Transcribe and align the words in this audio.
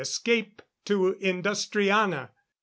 Escape 0.03 0.63
to 0.83 1.13
Industriana!" 1.21 2.31